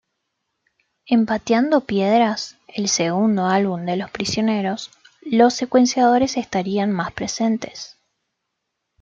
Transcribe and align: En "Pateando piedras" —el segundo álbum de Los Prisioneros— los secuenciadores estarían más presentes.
En 1.05 1.27
"Pateando 1.27 1.81
piedras" 1.81 2.57
—el 2.69 2.89
segundo 2.89 3.45
álbum 3.45 3.85
de 3.85 3.97
Los 3.97 4.09
Prisioneros— 4.09 4.89
los 5.21 5.53
secuenciadores 5.53 6.37
estarían 6.37 6.89
más 6.91 7.11
presentes. 7.11 7.99